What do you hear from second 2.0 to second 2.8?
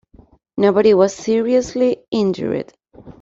injured.